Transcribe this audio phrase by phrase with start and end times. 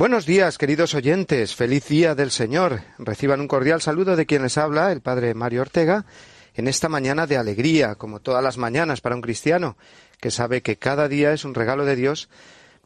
[0.00, 1.54] Buenos días, queridos oyentes.
[1.54, 2.80] Feliz día del Señor.
[2.96, 6.06] Reciban un cordial saludo de quien les habla, el Padre Mario Ortega,
[6.54, 9.76] en esta mañana de alegría, como todas las mañanas para un cristiano,
[10.18, 12.30] que sabe que cada día es un regalo de Dios,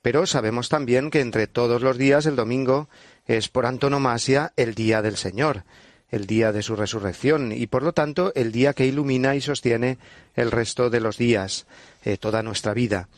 [0.02, 2.88] pero sabemos también que entre todos los días el domingo
[3.28, 5.62] es por antonomasia el día del Señor,
[6.10, 9.98] el día de su resurrección, y por lo tanto el día que ilumina y sostiene
[10.34, 11.66] el resto de los días,
[12.02, 13.08] eh, toda nuestra vida.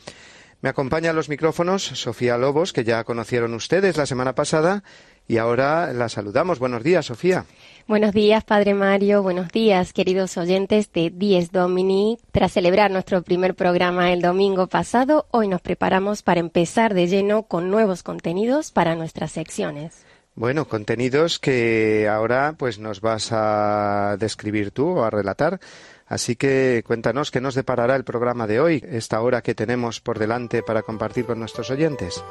[0.61, 4.83] Me acompaña a los micrófonos Sofía Lobos, que ya conocieron ustedes la semana pasada,
[5.27, 6.57] y ahora la saludamos.
[6.57, 7.45] Buenos días, Sofía.
[7.87, 9.21] Buenos días, Padre Mario.
[9.21, 12.17] Buenos días, queridos oyentes de Dies Domini.
[12.31, 17.43] Tras celebrar nuestro primer programa el domingo pasado, hoy nos preparamos para empezar de lleno
[17.43, 20.05] con nuevos contenidos para nuestras secciones.
[20.33, 25.59] Bueno, contenidos que ahora pues nos vas a describir tú o a relatar.
[26.07, 30.19] Así que cuéntanos qué nos deparará el programa de hoy, esta hora que tenemos por
[30.19, 32.23] delante para compartir con nuestros oyentes.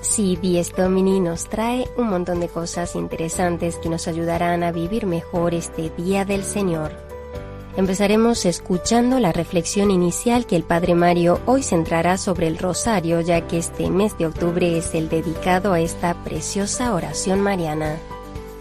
[0.00, 5.04] Sí, Dies Domini nos trae un montón de cosas interesantes que nos ayudarán a vivir
[5.04, 6.92] mejor este Día del Señor.
[7.76, 13.46] Empezaremos escuchando la reflexión inicial que el Padre Mario hoy centrará sobre el rosario, ya
[13.48, 17.98] que este mes de octubre es el dedicado a esta preciosa oración mariana.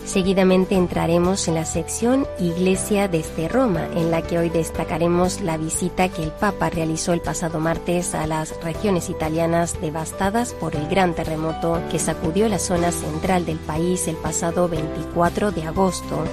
[0.05, 6.09] Seguidamente entraremos en la sección Iglesia desde Roma, en la que hoy destacaremos la visita
[6.09, 11.15] que el Papa realizó el pasado martes a las regiones italianas devastadas por el gran
[11.15, 16.23] terremoto que sacudió la zona central del país el pasado 24 de agosto.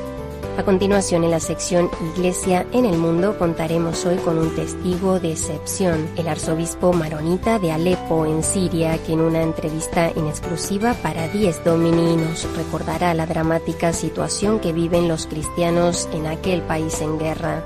[0.59, 5.33] A continuación, en la sección Iglesia en el Mundo, contaremos hoy con un testigo de
[5.33, 11.29] excepción, el arzobispo maronita de Alepo, en Siria, que en una entrevista en exclusiva para
[11.29, 17.19] Diez Domini nos recordará la dramática situación que viven los cristianos en aquel país en
[17.19, 17.65] guerra.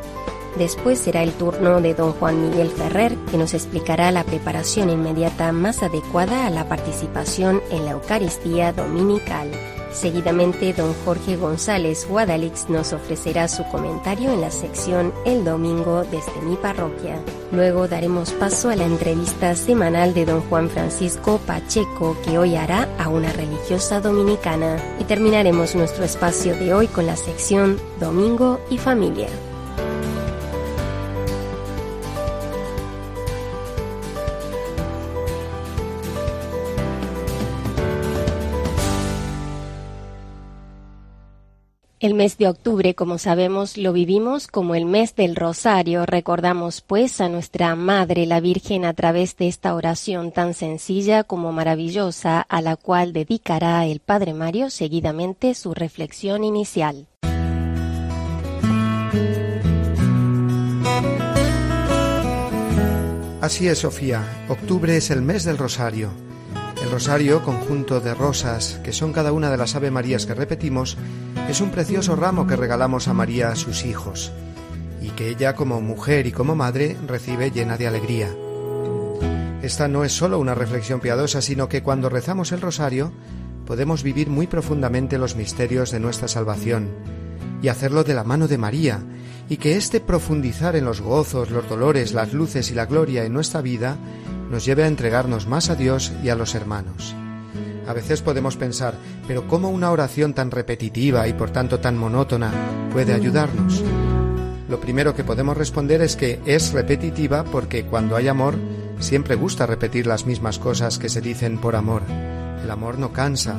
[0.57, 5.53] Después será el turno de don Juan Miguel Ferrer, que nos explicará la preparación inmediata
[5.53, 9.51] más adecuada a la participación en la Eucaristía Dominical.
[9.97, 16.39] Seguidamente, don Jorge González Guadalix nos ofrecerá su comentario en la sección El Domingo desde
[16.43, 17.19] mi parroquia.
[17.51, 22.87] Luego daremos paso a la entrevista semanal de don Juan Francisco Pacheco, que hoy hará
[22.99, 24.77] a una religiosa dominicana.
[25.01, 29.29] Y terminaremos nuestro espacio de hoy con la sección Domingo y Familia.
[41.99, 46.05] El mes de octubre, como sabemos, lo vivimos como el mes del rosario.
[46.05, 51.53] Recordamos, pues, a nuestra Madre la Virgen a través de esta oración tan sencilla como
[51.53, 57.07] maravillosa, a la cual dedicará el Padre Mario seguidamente su reflexión inicial.
[63.41, 64.45] Así es, Sofía.
[64.51, 66.26] Octubre es el mes del rosario.
[66.83, 70.97] El rosario, conjunto de rosas, que son cada una de las Ave Marías que repetimos,
[71.49, 74.31] es un precioso ramo que regalamos a María a sus hijos,
[75.01, 78.29] y que ella como mujer y como madre recibe llena de alegría.
[79.63, 83.11] Esta no es solo una reflexión piadosa, sino que cuando rezamos el rosario
[83.65, 86.91] podemos vivir muy profundamente los misterios de nuestra salvación,
[87.63, 89.01] y hacerlo de la mano de María,
[89.49, 93.33] y que este profundizar en los gozos, los dolores, las luces y la gloria en
[93.33, 93.97] nuestra vida
[94.51, 97.15] nos lleve a entregarnos más a Dios y a los hermanos.
[97.87, 98.95] A veces podemos pensar,
[99.29, 102.53] pero ¿cómo una oración tan repetitiva y por tanto tan monótona
[102.93, 103.83] puede ayudarnos?
[104.69, 108.57] Lo primero que podemos responder es que es repetitiva porque cuando hay amor
[108.99, 112.03] siempre gusta repetir las mismas cosas que se dicen por amor.
[112.65, 113.57] El amor no cansa,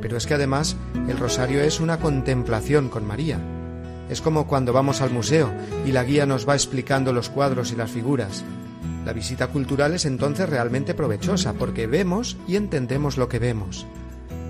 [0.00, 0.76] pero es que además
[1.08, 3.38] el rosario es una contemplación con María.
[4.10, 5.52] Es como cuando vamos al museo
[5.86, 8.44] y la guía nos va explicando los cuadros y las figuras.
[9.04, 13.86] La visita cultural es entonces realmente provechosa porque vemos y entendemos lo que vemos.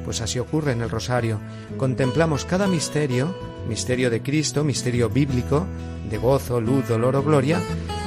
[0.04, 1.40] Pues así ocurre en el rosario.
[1.78, 3.34] Contemplamos cada misterio,
[3.68, 5.66] misterio de Cristo, misterio bíblico,
[6.10, 7.60] de gozo, luz, dolor o gloria,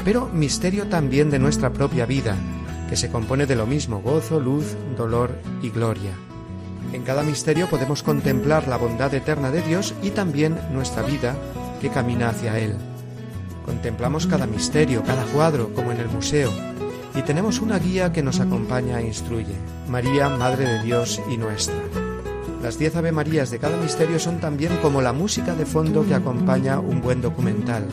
[0.03, 2.35] pero misterio también de nuestra propia vida,
[2.89, 5.31] que se compone de lo mismo, gozo, luz, dolor
[5.63, 6.11] y gloria.
[6.93, 11.35] En cada misterio podemos contemplar la bondad eterna de Dios y también nuestra vida
[11.81, 12.75] que camina hacia Él.
[13.65, 16.51] Contemplamos cada misterio, cada cuadro, como en el museo,
[17.15, 19.55] y tenemos una guía que nos acompaña e instruye,
[19.89, 21.75] María, Madre de Dios y nuestra.
[22.61, 26.15] Las diez Ave Marías de cada misterio son también como la música de fondo que
[26.15, 27.87] acompaña un buen documental.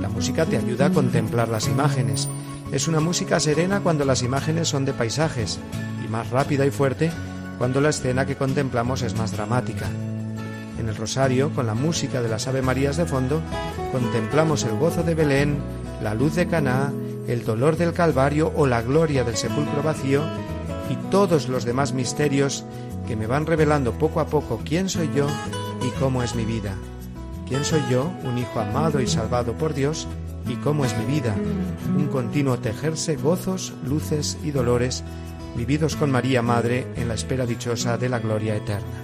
[0.00, 2.28] La música te ayuda a contemplar las imágenes.
[2.70, 5.58] Es una música serena cuando las imágenes son de paisajes
[6.04, 7.10] y más rápida y fuerte
[7.58, 9.88] cuando la escena que contemplamos es más dramática.
[10.84, 13.40] En el rosario, con la música de las Ave Marías de fondo,
[13.90, 15.56] contemplamos el gozo de Belén,
[16.02, 16.92] la luz de Caná,
[17.26, 20.22] el dolor del Calvario o la gloria del sepulcro vacío
[20.90, 22.66] y todos los demás misterios
[23.08, 25.26] que me van revelando poco a poco quién soy yo
[25.80, 26.74] y cómo es mi vida.
[27.48, 30.06] ¿Quién soy yo, un hijo amado y salvado por Dios?
[30.46, 31.34] ¿Y cómo es mi vida?
[31.96, 35.02] Un continuo tejerse gozos, luces y dolores
[35.56, 39.03] vividos con María Madre en la espera dichosa de la gloria eterna.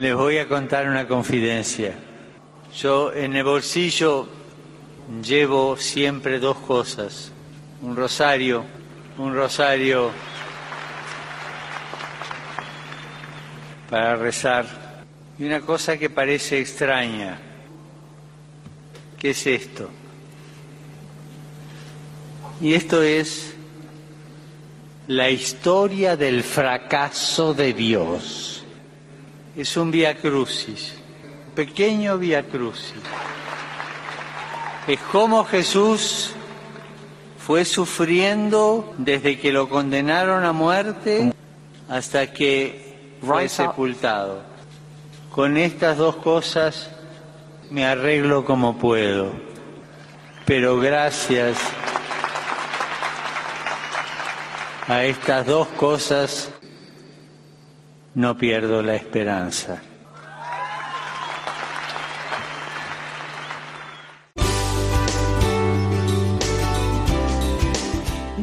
[0.00, 1.92] Les voy a contar una confidencia.
[2.72, 4.28] Yo en el bolsillo
[5.20, 7.32] llevo siempre dos cosas.
[7.82, 8.64] Un rosario,
[9.18, 10.12] un rosario
[13.90, 14.66] para rezar
[15.36, 17.36] y una cosa que parece extraña.
[19.18, 19.90] ¿Qué es esto?
[22.60, 23.52] Y esto es
[25.08, 28.57] la historia del fracaso de Dios
[29.58, 30.94] es un via crucis,
[31.56, 33.02] pequeño via crucis.
[34.86, 36.30] Es como Jesús
[37.38, 41.32] fue sufriendo desde que lo condenaron a muerte
[41.88, 44.42] hasta que fue sepultado.
[45.32, 46.88] Con estas dos cosas
[47.68, 49.32] me arreglo como puedo,
[50.46, 51.58] pero gracias
[54.86, 56.52] a estas dos cosas
[58.18, 59.80] no pierdo la esperanza.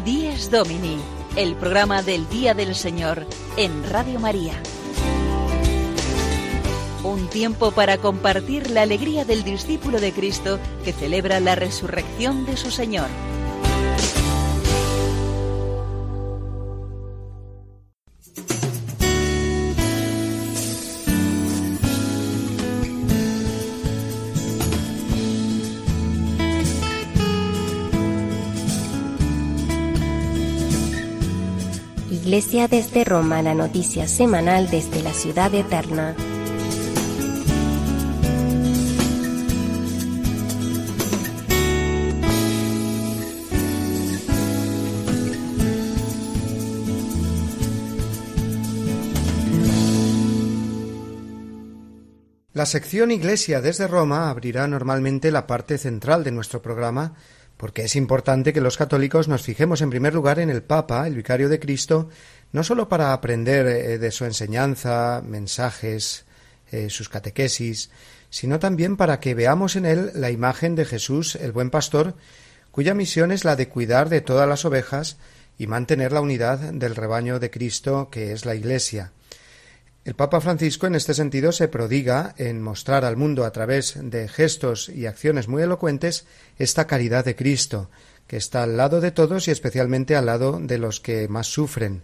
[0.06, 0.98] Díez Domini,
[1.36, 3.28] el programa del Día del Señor
[3.58, 4.54] en Radio María.
[7.04, 12.56] Un tiempo para compartir la alegría del discípulo de Cristo que celebra la resurrección de
[12.56, 13.10] su Señor.
[32.36, 36.18] Iglesia desde Roma, la noticia semanal desde la ciudad eterna.
[52.52, 57.14] La sección Iglesia desde Roma abrirá normalmente la parte central de nuestro programa
[57.58, 61.16] porque es importante que los católicos nos fijemos en primer lugar en el Papa, el
[61.16, 62.10] vicario de Cristo,
[62.52, 66.26] no sólo para aprender eh, de su enseñanza, mensajes,
[66.72, 67.90] eh, sus catequesis,
[68.30, 72.16] sino también para que veamos en él la imagen de Jesús, el buen pastor,
[72.72, 75.18] cuya misión es la de cuidar de todas las ovejas
[75.58, 79.14] y mantener la unidad del rebaño de Cristo, que es la Iglesia.
[80.06, 84.28] El Papa Francisco en este sentido se prodiga en mostrar al mundo a través de
[84.28, 86.28] gestos y acciones muy elocuentes
[86.60, 87.90] esta caridad de Cristo,
[88.28, 92.04] que está al lado de todos y especialmente al lado de los que más sufren.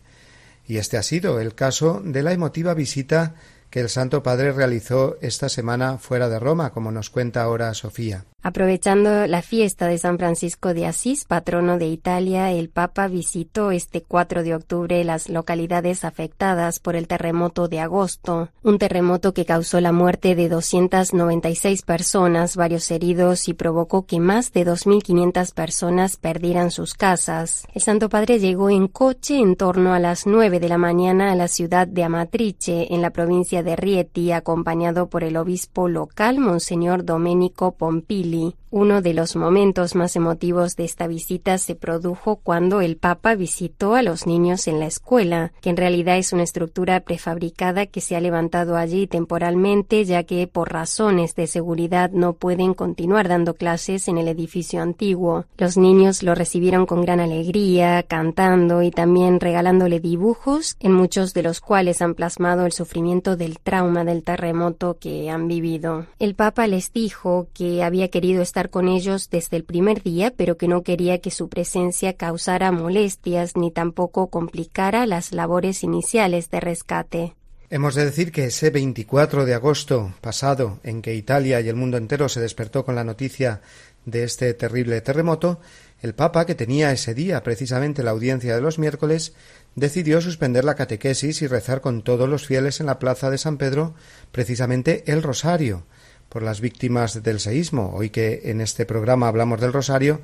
[0.65, 3.35] Y este ha sido el caso de la emotiva visita
[3.69, 8.25] que el Santo Padre realizó esta semana fuera de Roma, como nos cuenta ahora Sofía.
[8.43, 14.01] Aprovechando la fiesta de San Francisco de Asís, patrono de Italia, el Papa visitó este
[14.01, 19.79] 4 de octubre las localidades afectadas por el terremoto de agosto, un terremoto que causó
[19.79, 26.71] la muerte de 296 personas, varios heridos y provocó que más de 2.500 personas perdieran
[26.71, 27.67] sus casas.
[27.75, 31.35] El Santo Padre llegó en coche en torno a las 9 de la mañana a
[31.35, 37.05] la ciudad de Amatrice, en la provincia de Rieti, acompañado por el obispo local, Monseñor
[37.05, 38.30] Domenico Pompili
[38.73, 43.95] Uno de los momentos más emotivos de esta visita se produjo cuando el Papa visitó
[43.95, 48.15] a los niños en la escuela, que en realidad es una estructura prefabricada que se
[48.15, 54.07] ha levantado allí temporalmente ya que por razones de seguridad no pueden continuar dando clases
[54.07, 55.45] en el edificio antiguo.
[55.57, 61.43] Los niños lo recibieron con gran alegría, cantando y también regalándole dibujos, en muchos de
[61.43, 66.05] los cuales han plasmado el sufrimiento del trauma del terremoto que han vivido.
[66.19, 68.07] El Papa les dijo que había
[68.41, 72.71] estar con ellos desde el primer día, pero que no quería que su presencia causara
[72.71, 77.35] molestias ni tampoco complicara las labores iniciales de rescate.
[77.69, 81.97] Hemos de decir que ese 24 de agosto pasado, en que Italia y el mundo
[81.97, 83.61] entero se despertó con la noticia
[84.05, 85.59] de este terrible terremoto,
[86.01, 89.33] el Papa, que tenía ese día precisamente la audiencia de los miércoles,
[89.75, 93.57] decidió suspender la catequesis y rezar con todos los fieles en la plaza de San
[93.57, 93.93] Pedro
[94.31, 95.85] precisamente el rosario,
[96.31, 97.91] por las víctimas del seísmo.
[97.93, 100.21] Hoy que en este programa hablamos del rosario,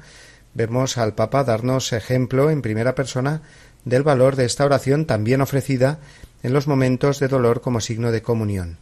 [0.53, 3.41] vemos al Papa darnos ejemplo en primera persona
[3.83, 5.99] del valor de esta oración también ofrecida
[6.43, 8.77] en los momentos de dolor como signo de comunión.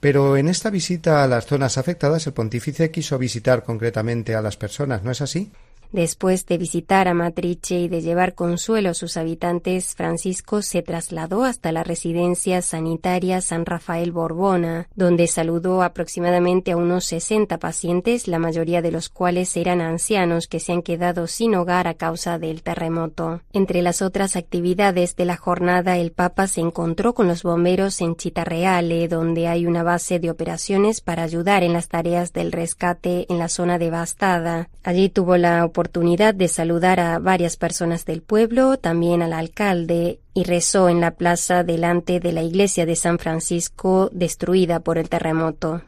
[0.00, 4.58] Pero en esta visita a las zonas afectadas el pontífice quiso visitar concretamente a las
[4.58, 5.50] personas, ¿no es así?
[5.94, 11.44] Después de visitar a Matrice y de llevar consuelo a sus habitantes, Francisco se trasladó
[11.44, 18.40] hasta la residencia sanitaria San Rafael Borbona, donde saludó aproximadamente a unos 60 pacientes, la
[18.40, 22.64] mayoría de los cuales eran ancianos que se han quedado sin hogar a causa del
[22.64, 23.42] terremoto.
[23.52, 28.16] Entre las otras actividades de la jornada, el Papa se encontró con los bomberos en
[28.16, 33.38] Chitarreale, donde hay una base de operaciones para ayudar en las tareas del rescate en
[33.38, 34.70] la zona devastada.
[34.82, 40.18] Allí tuvo la oportunidad oportunidad de saludar a varias personas del pueblo, también al alcalde,
[40.32, 45.10] y rezó en la plaza delante de la iglesia de San Francisco destruida por el
[45.10, 45.82] terremoto.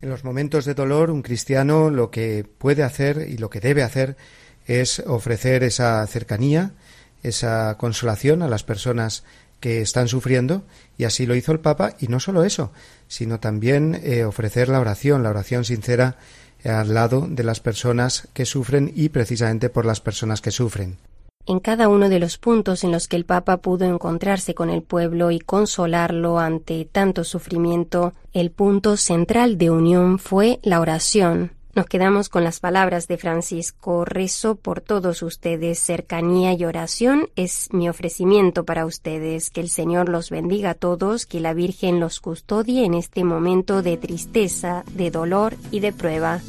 [0.00, 3.82] En los momentos de dolor, un cristiano lo que puede hacer y lo que debe
[3.82, 4.16] hacer
[4.66, 6.70] es ofrecer esa cercanía,
[7.22, 9.24] esa consolación a las personas
[9.60, 10.62] que están sufriendo,
[10.96, 12.72] y así lo hizo el Papa, y no solo eso,
[13.08, 16.16] sino también eh, ofrecer la oración, la oración sincera
[16.64, 20.98] al lado de las personas que sufren y precisamente por las personas que sufren.
[21.46, 24.82] En cada uno de los puntos en los que el Papa pudo encontrarse con el
[24.82, 31.86] pueblo y consolarlo ante tanto sufrimiento, el punto central de unión fue la oración, nos
[31.86, 34.04] quedamos con las palabras de Francisco.
[34.04, 35.80] Rezo por todos ustedes.
[35.80, 39.50] Cercanía y oración es mi ofrecimiento para ustedes.
[39.50, 43.82] Que el Señor los bendiga a todos, que la Virgen los custodie en este momento
[43.82, 46.40] de tristeza, de dolor y de prueba.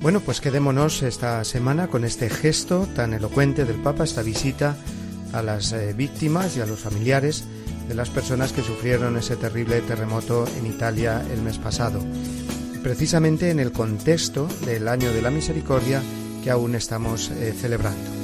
[0.00, 4.76] Bueno, pues quedémonos esta semana con este gesto tan elocuente del Papa, esta visita
[5.32, 7.44] a las eh, víctimas y a los familiares
[7.88, 12.00] de las personas que sufrieron ese terrible terremoto en Italia el mes pasado
[12.84, 16.02] precisamente en el contexto del año de la misericordia
[16.44, 18.23] que aún estamos eh, celebrando.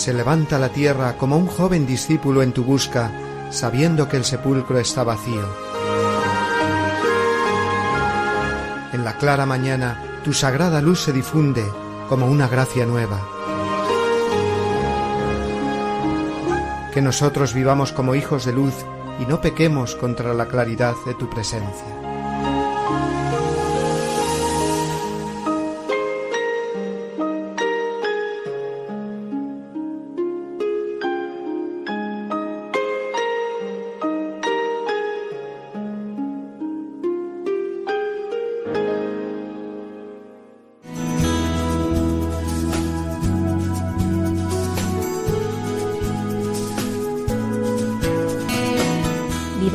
[0.00, 3.10] Se levanta la tierra como un joven discípulo en tu busca,
[3.50, 5.44] sabiendo que el sepulcro está vacío.
[8.94, 11.62] En la clara mañana tu sagrada luz se difunde
[12.08, 13.20] como una gracia nueva.
[16.94, 18.74] Que nosotros vivamos como hijos de luz
[19.20, 21.99] y no pequemos contra la claridad de tu presencia.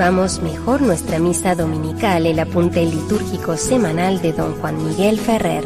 [0.08, 5.64] Vamos mejor nuestra misa dominical, el apunte litúrgico semanal de don Juan Miguel Ferrer.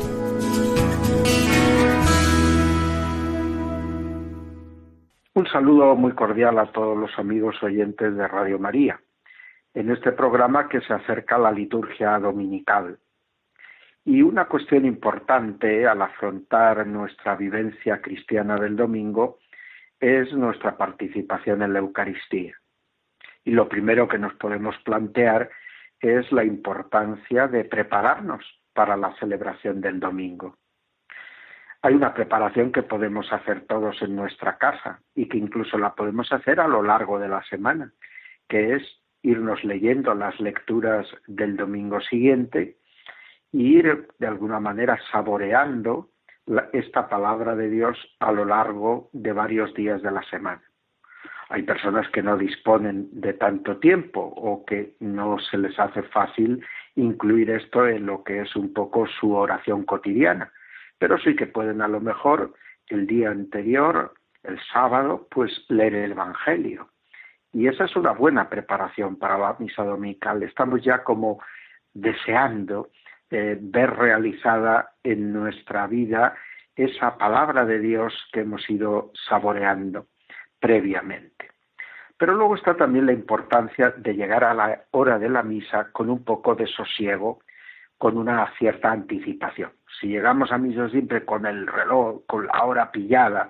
[5.33, 9.01] Un saludo muy cordial a todos los amigos oyentes de Radio María,
[9.73, 12.97] en este programa que se acerca a la liturgia dominical.
[14.05, 19.39] Y una cuestión importante al afrontar nuestra vivencia cristiana del domingo
[19.99, 22.55] es nuestra participación en la Eucaristía.
[23.43, 25.49] Y lo primero que nos podemos plantear
[25.99, 28.43] es la importancia de prepararnos
[28.73, 30.57] para la celebración del domingo
[31.81, 36.31] hay una preparación que podemos hacer todos en nuestra casa y que incluso la podemos
[36.31, 37.93] hacer a lo largo de la semana,
[38.47, 38.83] que es
[39.21, 42.77] irnos leyendo las lecturas del domingo siguiente
[43.53, 46.09] e ir de alguna manera saboreando
[46.73, 50.63] esta palabra de Dios a lo largo de varios días de la semana.
[51.49, 56.63] Hay personas que no disponen de tanto tiempo o que no se les hace fácil
[56.95, 60.51] incluir esto en lo que es un poco su oración cotidiana
[60.99, 62.53] pero sí que pueden a lo mejor
[62.87, 64.13] el día anterior,
[64.43, 66.89] el sábado, pues leer el Evangelio.
[67.51, 70.43] Y esa es una buena preparación para la misa dominical.
[70.43, 71.41] Estamos ya como
[71.93, 72.89] deseando
[73.31, 76.35] eh, ver realizada en nuestra vida
[76.75, 80.07] esa palabra de Dios que hemos ido saboreando
[80.59, 81.49] previamente.
[82.17, 86.09] Pero luego está también la importancia de llegar a la hora de la misa con
[86.09, 87.39] un poco de sosiego
[87.97, 89.71] con una cierta anticipación.
[89.99, 93.49] Si llegamos a misa siempre con el reloj, con la hora pillada,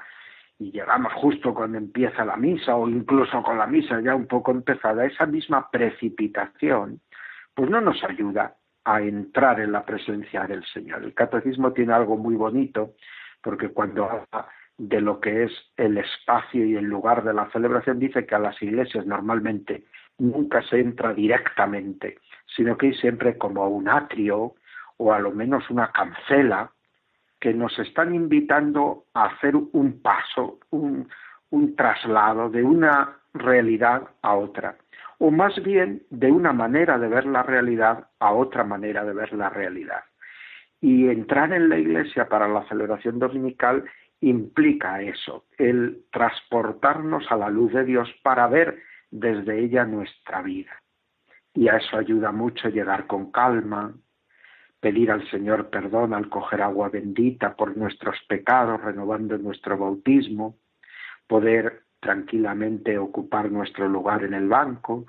[0.57, 4.51] y llegamos justo cuando empieza la misa o incluso con la misa ya un poco
[4.51, 6.99] empezada, esa misma precipitación,
[7.53, 11.03] pues no nos ayuda a entrar en la presencia del Señor.
[11.03, 12.93] El catecismo tiene algo muy bonito
[13.41, 14.27] porque cuando
[14.79, 18.39] de lo que es el espacio y el lugar de la celebración dice que a
[18.39, 19.83] las iglesias normalmente
[20.17, 22.17] nunca se entra directamente,
[22.55, 24.55] sino que hay siempre como un atrio
[24.97, 26.71] o a lo menos una cancela
[27.41, 31.09] que nos están invitando a hacer un paso, un,
[31.49, 34.77] un traslado de una realidad a otra,
[35.17, 39.33] o más bien de una manera de ver la realidad a otra manera de ver
[39.33, 40.03] la realidad.
[40.81, 43.83] Y entrar en la iglesia para la celebración dominical
[44.21, 50.71] implica eso, el transportarnos a la luz de Dios para ver desde ella nuestra vida.
[51.53, 53.93] Y a eso ayuda mucho llegar con calma,
[54.79, 60.57] pedir al Señor perdón al coger agua bendita por nuestros pecados, renovando nuestro bautismo,
[61.27, 65.05] poder tranquilamente ocupar nuestro lugar en el banco,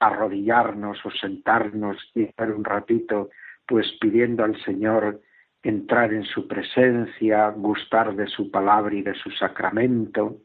[0.00, 3.30] arrodillarnos o sentarnos y estar un ratito
[3.66, 5.20] pues pidiendo al Señor
[5.62, 10.38] entrar en su presencia, gustar de su palabra y de su sacramento,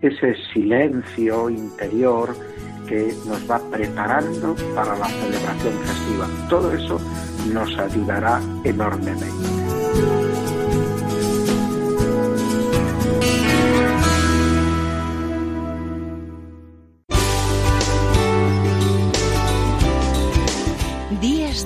[0.00, 2.34] ese silencio interior
[2.88, 6.28] que nos va preparando para la celebración festiva.
[6.48, 7.00] Todo eso
[7.52, 9.54] nos ayudará enormemente.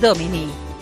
[0.01, 0.49] Domini,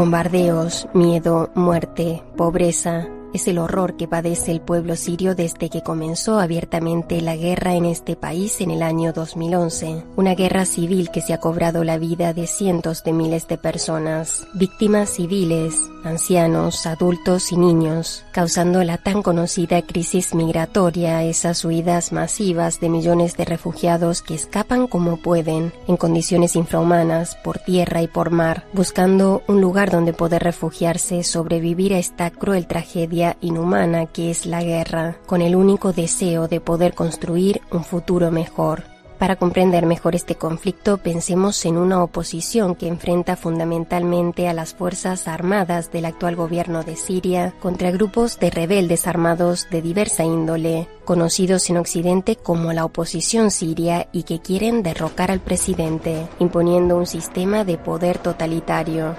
[0.00, 6.40] Bombardeos, miedo, muerte, pobreza, es el horror que padece el pueblo sirio desde que comenzó
[6.40, 11.34] abiertamente la guerra en este país en el año 2011, una guerra civil que se
[11.34, 17.56] ha cobrado la vida de cientos de miles de personas, víctimas civiles, ancianos, adultos y
[17.56, 24.34] niños, causando la tan conocida crisis migratoria, esas huidas masivas de millones de refugiados que
[24.34, 30.12] escapan como pueden, en condiciones infrahumanas, por tierra y por mar, buscando un lugar donde
[30.12, 35.92] poder refugiarse, sobrevivir a esta cruel tragedia inhumana que es la guerra, con el único
[35.92, 38.89] deseo de poder construir un futuro mejor.
[39.20, 45.28] Para comprender mejor este conflicto, pensemos en una oposición que enfrenta fundamentalmente a las fuerzas
[45.28, 51.68] armadas del actual gobierno de Siria contra grupos de rebeldes armados de diversa índole, conocidos
[51.68, 57.62] en Occidente como la oposición siria y que quieren derrocar al presidente, imponiendo un sistema
[57.62, 59.16] de poder totalitario.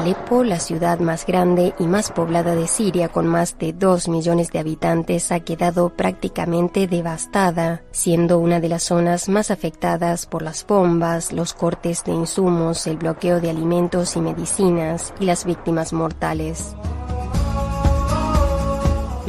[0.00, 4.50] Alepo, la ciudad más grande y más poblada de Siria con más de 2 millones
[4.50, 10.66] de habitantes, ha quedado prácticamente devastada, siendo una de las zonas más afectadas por las
[10.66, 16.74] bombas, los cortes de insumos, el bloqueo de alimentos y medicinas y las víctimas mortales.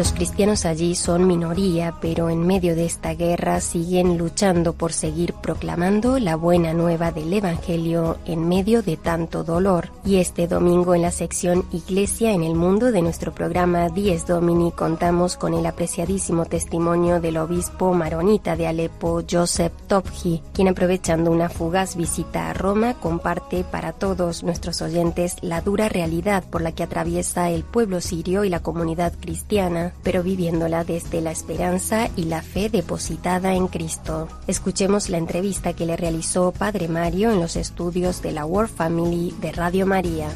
[0.02, 5.34] Los cristianos allí son minoría, pero en medio de esta guerra siguen luchando por seguir
[5.34, 9.92] proclamando la buena nueva del Evangelio en medio de tanto dolor.
[10.04, 14.72] Y este domingo en la sección Iglesia en el Mundo de nuestro programa Dies Domini
[14.72, 21.48] contamos con el apreciadísimo testimonio del obispo maronita de Alepo, Joseph Topji, quien aprovechando una
[21.48, 26.82] fugaz visita a Roma comparte para todos nuestros oyentes la dura realidad por la que
[26.82, 32.42] atraviesa el pueblo sirio y la comunidad cristiana pero viviéndola desde la esperanza y la
[32.42, 34.28] fe depositada en Cristo.
[34.48, 39.34] Escuchemos la entrevista que le realizó Padre Mario en los estudios de la World Family
[39.42, 40.30] de Radio María.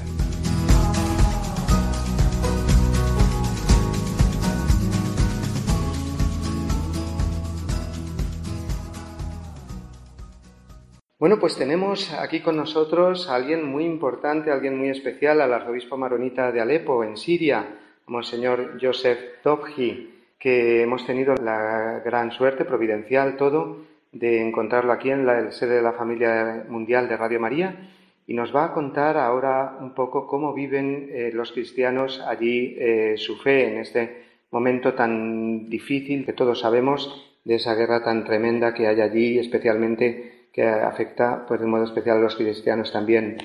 [11.18, 15.98] Bueno, pues tenemos aquí con nosotros a alguien muy importante, alguien muy especial, al arzobispo
[15.98, 23.38] maronita de Alepo, en Siria, Monseñor Joseph Topji, que hemos tenido la gran suerte, providencial
[23.38, 27.90] todo, de encontrarlo aquí en la sede de la familia mundial de Radio María
[28.28, 33.16] y nos va a contar ahora un poco cómo viven eh, los cristianos allí eh,
[33.18, 38.74] su fe en este momento tan difícil que todos sabemos de esa guerra tan tremenda
[38.74, 43.38] que hay allí, especialmente que afecta pues de modo especial a los cristianos también.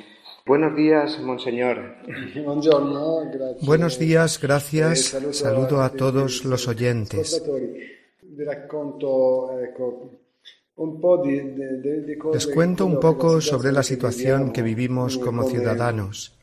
[0.51, 1.95] Buenos días, Monseñor.
[3.63, 5.17] Buenos días, gracias.
[5.31, 7.41] Saludo a todos los oyentes.
[12.33, 16.37] Les cuento un poco sobre la situación que vivimos como ciudadanos,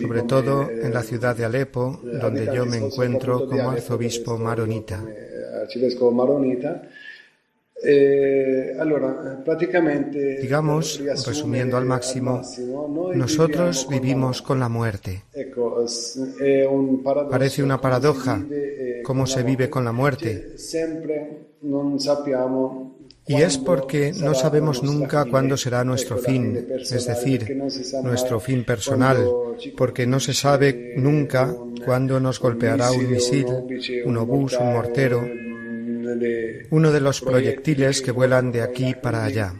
[0.00, 5.04] sobre todo en la ciudad de Alepo, donde yo me encuentro como arzobispo maronita.
[7.80, 8.76] Eh,
[10.42, 12.42] Digamos, resumiendo al máximo,
[13.14, 15.22] nosotros vivimos con la muerte.
[17.30, 20.56] Parece una paradoja eh, cómo se vive con la muerte.
[23.26, 27.62] Y es porque no sabemos nunca cuándo será nuestro fin, es decir,
[28.02, 29.18] nuestro fin personal,
[29.76, 33.46] porque no se sabe nunca cuándo nos golpeará un misil,
[34.06, 35.28] un obús, un mortero,
[36.70, 39.54] uno de los proyectiles que vuelan de aquí para allá.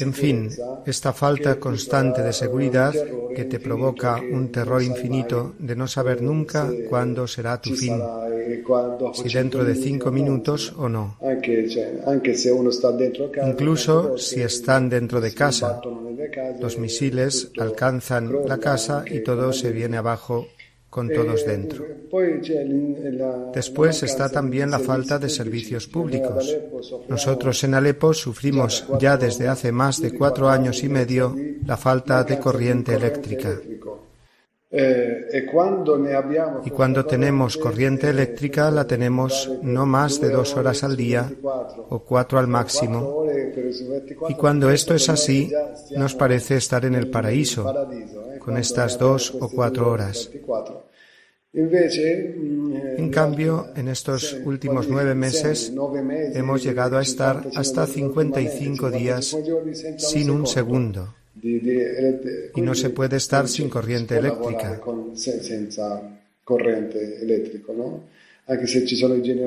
[0.00, 0.48] En fin,
[0.86, 2.94] esta falta constante de seguridad
[3.34, 8.00] que te provoca un terror infinito de no saber nunca cuándo será tu fin,
[9.12, 11.18] si dentro de cinco minutos o no.
[13.44, 15.80] Incluso si están dentro de casa,
[16.60, 20.46] los misiles alcanzan la casa y todo se viene abajo
[20.90, 21.84] con todos dentro.
[23.54, 26.56] Después está también la falta de servicios públicos.
[27.08, 31.34] Nosotros en Alepo sufrimos ya desde hace más de cuatro años y medio
[31.66, 33.60] la falta de corriente eléctrica.
[34.70, 41.30] Y cuando tenemos corriente eléctrica la tenemos no más de dos horas al día
[41.88, 43.24] o cuatro al máximo.
[44.28, 45.50] Y cuando esto es así,
[45.96, 47.88] nos parece estar en el paraíso,
[48.48, 50.30] con estas dos o cuatro horas.
[51.52, 55.70] En cambio, en estos últimos nueve meses
[56.32, 59.36] hemos llegado a estar hasta 55 días
[59.98, 61.14] sin un segundo.
[61.42, 64.80] Y no se puede estar sin corriente eléctrica.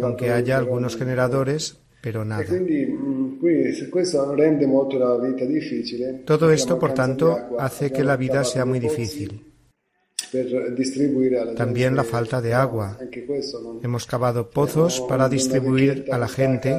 [0.03, 2.43] Aunque haya algunos generadores, pero nada.
[6.25, 9.45] Todo esto, por tanto, hace que la vida sea muy difícil.
[11.55, 12.97] También la falta de agua.
[13.83, 16.75] Hemos cavado pozos para distribuir a la gente,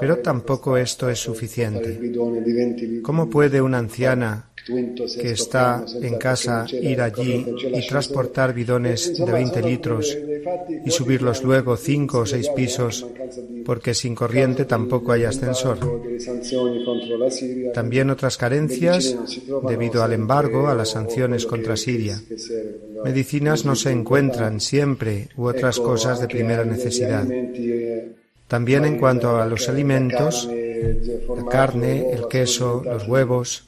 [0.00, 2.00] pero tampoco esto es suficiente.
[3.02, 9.62] ¿Cómo puede una anciana que está en casa ir allí y transportar bidones de 20
[9.62, 10.16] litros
[10.84, 13.06] y subirlos luego cinco o seis pisos
[13.64, 15.78] porque sin corriente tampoco hay ascensor.
[17.72, 19.16] También otras carencias
[19.66, 22.20] debido al embargo, a las sanciones contra Siria.
[23.04, 27.26] Medicinas no se encuentran siempre u otras cosas de primera necesidad.
[28.54, 33.64] También en cuanto a los alimentos, la carne, el queso, los huevos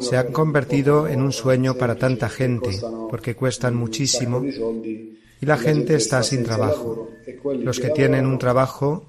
[0.00, 5.94] se han convertido en un sueño para tanta gente porque cuestan muchísimo y la gente
[5.94, 7.10] está sin trabajo.
[7.44, 9.04] Los que tienen un trabajo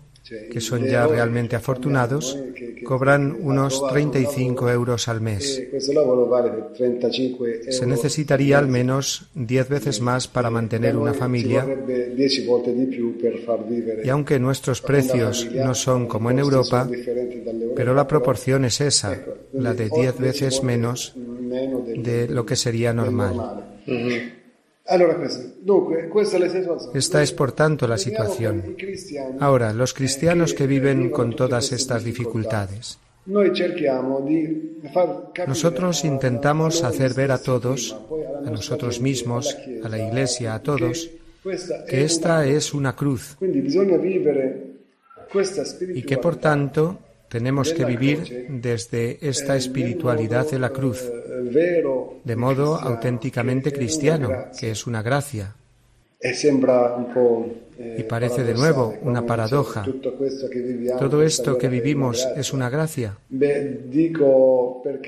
[0.51, 2.37] que son ya realmente afortunados,
[2.83, 5.61] cobran unos 35 euros al mes.
[7.69, 11.65] Se necesitaría al menos 10 veces más para mantener una familia
[14.03, 16.89] y aunque nuestros precios no son como en Europa,
[17.75, 19.21] pero la proporción es esa,
[19.53, 23.75] la de 10 veces menos de lo que sería normal.
[26.93, 28.75] Esta es, por tanto, la situación.
[29.39, 32.99] Ahora, los cristianos que viven con todas estas dificultades.
[35.47, 37.97] Nosotros intentamos hacer ver a todos,
[38.45, 41.09] a nosotros mismos, a la Iglesia, a todos,
[41.89, 43.37] que esta es una cruz.
[45.95, 51.03] Y que por tanto tenemos que vivir desde esta espiritualidad de la cruz,
[52.23, 55.55] de modo auténticamente cristiano, que es una gracia.
[57.97, 59.85] Y parece de nuevo una paradoja.
[60.97, 63.17] Todo esto que vivimos es una gracia.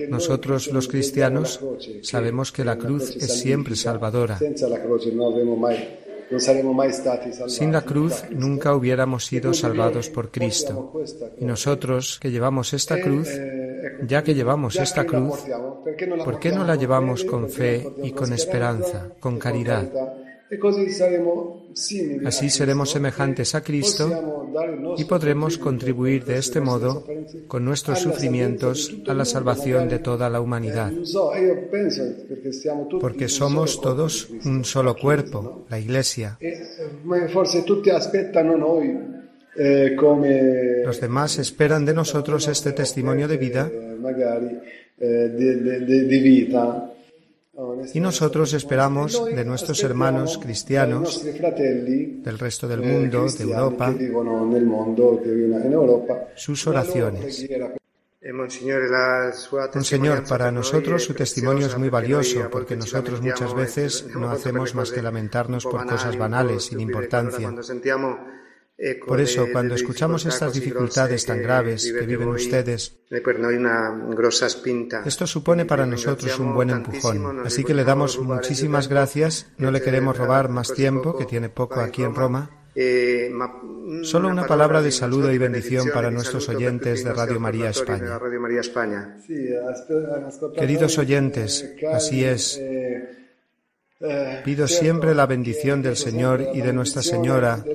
[0.10, 1.60] Nosotros los cristianos
[2.02, 4.38] sabemos que la cruz es siempre salvadora.
[7.48, 10.94] Sin la cruz nunca hubiéramos sido salvados por Cristo.
[11.40, 13.30] Y nosotros que llevamos esta cruz,
[14.06, 15.46] ya que llevamos esta cruz,
[16.24, 19.88] ¿por qué no la llevamos con fe y con esperanza, con caridad?
[22.26, 24.48] Así seremos semejantes a Cristo
[24.98, 27.06] y podremos contribuir de este modo
[27.48, 30.92] con nuestros sufrimientos a la salvación de toda la humanidad.
[33.02, 36.38] Porque somos todos un solo cuerpo, la Iglesia.
[40.86, 43.72] Los demás esperan de nosotros este testimonio de vida
[47.94, 53.94] y nosotros esperamos de nuestros hermanos cristianos del resto del mundo, de Europa,
[56.36, 57.50] sus oraciones.
[59.74, 64.92] Monseñor, para nosotros su testimonio es muy valioso porque nosotros muchas veces no hacemos más
[64.92, 67.54] que lamentarnos por cosas banales, sin importancia.
[69.08, 73.00] Por eso, cuando escuchamos estas dificultades tan graves que viven ustedes,
[75.06, 77.40] esto supone para nosotros un buen empujón.
[77.46, 79.48] Así que le damos muchísimas gracias.
[79.58, 82.52] No le queremos robar más tiempo, que tiene poco aquí en Roma.
[84.04, 88.20] Solo una palabra de saludo y bendición para nuestros oyentes de Radio María España.
[90.56, 92.62] Queridos oyentes, así es.
[94.44, 97.66] Pido siempre la bendición del Señor y de Nuestra Señora,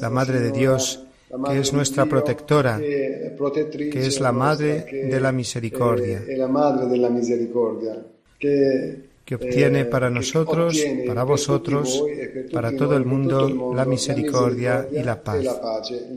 [0.00, 1.04] la Madre de Dios,
[1.46, 6.22] que es nuestra protectora, que es la Madre de la Misericordia,
[8.38, 12.02] que obtiene para nosotros, para vosotros,
[12.50, 15.44] para todo el mundo la misericordia y la paz.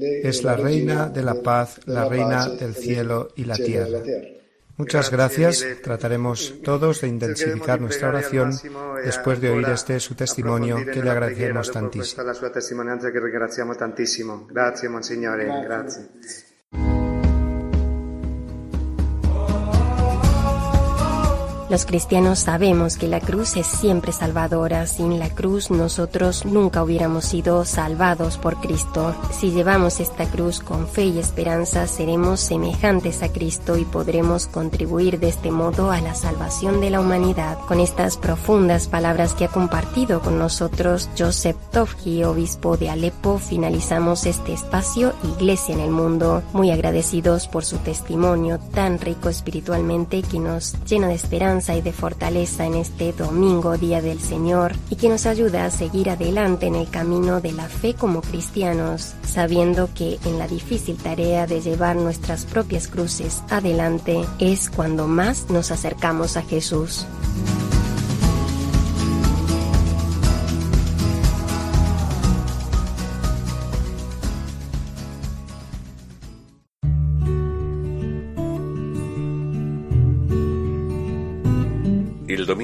[0.01, 3.99] Es la Reina de la paz, la Reina del cielo y la tierra.
[4.77, 5.65] Muchas gracias.
[5.83, 8.51] Trataremos todos de intensificar nuestra oración
[9.03, 11.71] después de oír este su testimonio que le agradecemos
[13.77, 14.47] tantísimo.
[14.49, 15.45] Gracias, Monsignore.
[15.63, 16.53] Gracias.
[21.73, 24.86] Los cristianos sabemos que la cruz es siempre salvadora.
[24.86, 29.15] Sin la cruz nosotros nunca hubiéramos sido salvados por Cristo.
[29.31, 35.19] Si llevamos esta cruz con fe y esperanza, seremos semejantes a Cristo y podremos contribuir
[35.19, 37.57] de este modo a la salvación de la humanidad.
[37.67, 44.27] Con estas profundas palabras que ha compartido con nosotros Joseph Tovji, obispo de Alepo, finalizamos
[44.27, 46.43] este espacio Iglesia en el Mundo.
[46.53, 51.93] Muy agradecidos por su testimonio tan rico espiritualmente que nos llena de esperanza y de
[51.93, 56.76] fortaleza en este domingo, Día del Señor, y que nos ayuda a seguir adelante en
[56.76, 61.95] el camino de la fe como cristianos, sabiendo que en la difícil tarea de llevar
[61.95, 67.06] nuestras propias cruces adelante es cuando más nos acercamos a Jesús.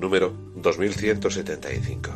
[0.00, 2.10] número 2175.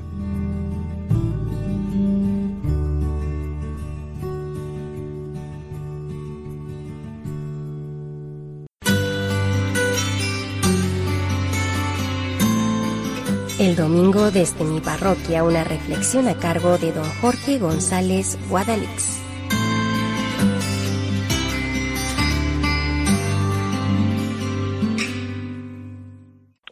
[13.58, 19.23] El domingo desde mi parroquia una reflexión a cargo de don Jorge González Guadalix.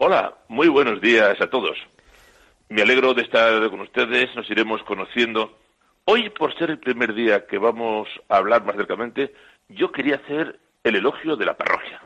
[0.04, 1.78] Hola, muy buenos días a todos.
[2.68, 5.56] Me alegro de estar con ustedes, nos iremos conociendo.
[6.06, 9.32] Hoy, por ser el primer día que vamos a hablar más cercamente,
[9.68, 12.02] yo quería hacer el elogio de la parroquia.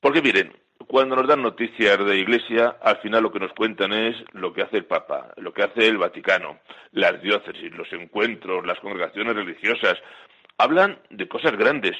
[0.00, 0.52] Porque miren,
[0.88, 4.62] cuando nos dan noticias de Iglesia, al final lo que nos cuentan es lo que
[4.62, 6.58] hace el Papa, lo que hace el Vaticano,
[6.90, 9.96] las diócesis, los encuentros, las congregaciones religiosas.
[10.58, 11.96] Hablan de cosas grandes,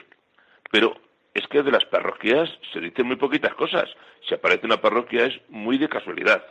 [0.72, 0.96] pero
[1.34, 3.90] es que de las parroquias se dicen muy poquitas cosas.
[4.26, 6.44] Si aparece una parroquia es muy de casualidad.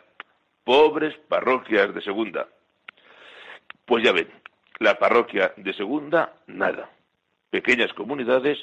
[0.63, 2.47] Pobres parroquias de segunda.
[3.85, 4.29] Pues ya ven,
[4.79, 6.89] la parroquia de segunda, nada.
[7.49, 8.59] Pequeñas comunidades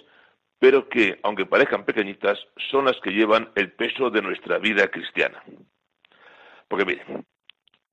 [0.60, 2.38] pero que, aunque parezcan pequeñitas,
[2.70, 5.42] son las que llevan el peso de nuestra vida cristiana.
[6.68, 7.24] Porque miren,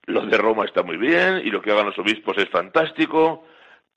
[0.06, 3.48] lo de Roma está muy bien y lo que hagan los obispos es fantástico,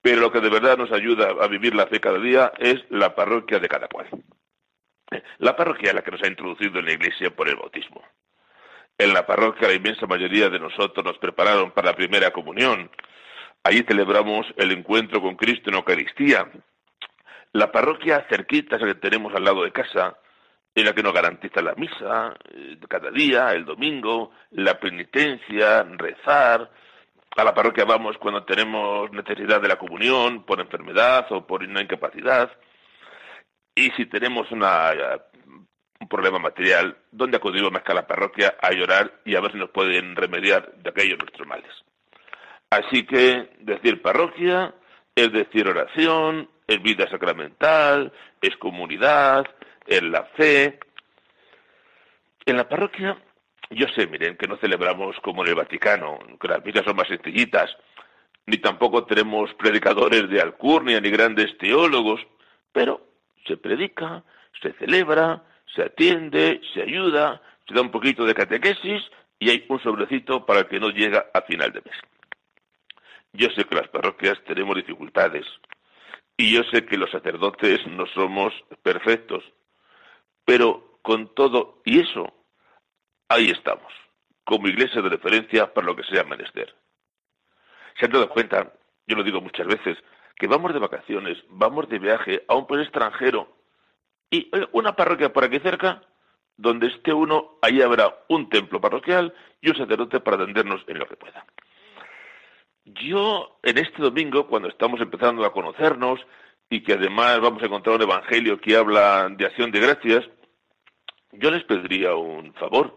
[0.02, 3.14] pero lo que de verdad nos ayuda a vivir la fe cada día es la
[3.14, 4.08] parroquia de cada cual.
[5.38, 8.02] La parroquia es la que nos ha introducido en la iglesia por el bautismo.
[8.96, 12.90] En la parroquia la inmensa mayoría de nosotros nos prepararon para la primera comunión.
[13.64, 16.50] Allí celebramos el encuentro con Cristo en Eucaristía,
[17.52, 20.16] la parroquia cerquita, esa que tenemos al lado de casa,
[20.72, 26.70] es la que nos garantiza la misa eh, cada día, el domingo, la penitencia, rezar.
[27.36, 31.80] A la parroquia vamos cuando tenemos necesidad de la comunión, por enfermedad o por una
[31.80, 32.50] incapacidad.
[33.74, 34.92] Y si tenemos una,
[36.00, 39.52] un problema material, ¿dónde acudimos más que a la parroquia a llorar y a ver
[39.52, 41.72] si nos pueden remediar de aquellos nuestros males?
[42.70, 44.74] Así que decir parroquia
[45.14, 49.44] es decir oración, es vida sacramental, es comunidad,
[49.86, 50.78] es la fe.
[52.46, 53.18] En la parroquia,
[53.70, 57.09] yo sé, miren, que no celebramos como en el Vaticano, que las misas son más
[57.09, 57.70] sencillitas,
[58.46, 62.20] ni tampoco tenemos predicadores de alcurnia ni grandes teólogos,
[62.72, 63.06] pero
[63.46, 64.24] se predica,
[64.61, 69.02] se celebra, se atiende, se ayuda, se da un poquito de catequesis
[69.38, 71.96] y hay un sobrecito para el que no llega a final de mes.
[73.33, 75.46] Yo sé que las parroquias tenemos dificultades,
[76.37, 78.52] y yo sé que los sacerdotes no somos
[78.83, 79.44] perfectos,
[80.44, 82.33] pero con todo y eso,
[83.30, 83.92] ahí estamos,
[84.44, 86.74] como iglesia de referencia para lo que sea menester.
[87.98, 88.72] ¿Se han dado cuenta?
[89.06, 89.96] Yo lo digo muchas veces,
[90.36, 93.56] que vamos de vacaciones, vamos de viaje a un país extranjero
[94.30, 96.02] y una parroquia por aquí cerca,
[96.56, 101.06] donde esté uno, ahí habrá un templo parroquial y un sacerdote para atendernos en lo
[101.06, 101.46] que pueda.
[102.84, 106.20] Yo, en este domingo, cuando estamos empezando a conocernos
[106.68, 110.28] y que además vamos a encontrar un evangelio que habla de acción de gracias,
[111.32, 112.96] yo les pediría un favor,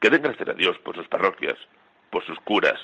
[0.00, 1.58] que den gracias a Dios por sus parroquias,
[2.10, 2.78] por sus curas,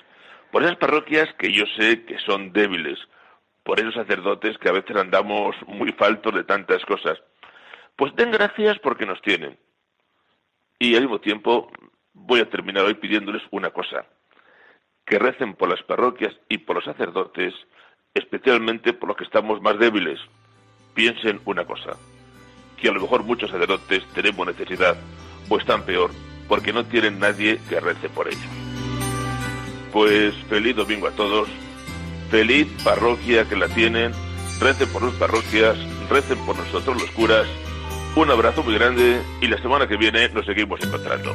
[0.51, 2.99] por esas parroquias que yo sé que son débiles,
[3.63, 7.19] por esos sacerdotes que a veces andamos muy faltos de tantas cosas.
[7.97, 9.59] Pues den gracias porque nos tienen.
[10.79, 11.71] Y al mismo tiempo
[12.13, 14.07] voy a terminar hoy pidiéndoles una cosa
[15.07, 17.53] que recen por las parroquias y por los sacerdotes,
[18.15, 20.21] especialmente por los que estamos más débiles.
[20.95, 21.97] Piensen una cosa,
[22.77, 24.97] que a lo mejor muchos sacerdotes tenemos necesidad,
[25.49, 26.11] o están peor,
[26.51, 28.43] porque no tienen nadie que rece por ellos.
[29.93, 31.49] Pues feliz domingo a todos,
[32.29, 34.13] feliz parroquia que la tienen,
[34.61, 35.79] recen por sus parroquias,
[36.11, 37.47] recen por nosotros los curas,
[38.17, 41.35] un abrazo muy grande y la semana que viene nos seguimos encontrando.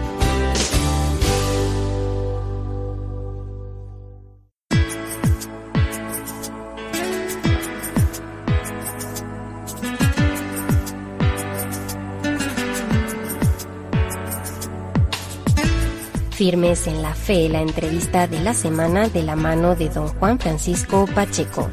[16.41, 20.39] Firmes en la Fe, la entrevista de la semana de la mano de don Juan
[20.39, 21.69] Francisco Pacheco.